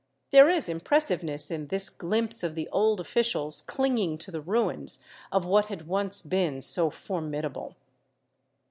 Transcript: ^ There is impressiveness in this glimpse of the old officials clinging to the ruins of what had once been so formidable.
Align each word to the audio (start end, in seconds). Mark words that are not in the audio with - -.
^ 0.27 0.31
There 0.31 0.49
is 0.49 0.67
impressiveness 0.67 1.51
in 1.51 1.67
this 1.67 1.87
glimpse 1.91 2.41
of 2.41 2.55
the 2.55 2.67
old 2.71 2.99
officials 2.99 3.61
clinging 3.61 4.17
to 4.17 4.31
the 4.31 4.41
ruins 4.41 4.97
of 5.31 5.45
what 5.45 5.67
had 5.67 5.85
once 5.87 6.23
been 6.23 6.59
so 6.61 6.89
formidable. 6.89 7.75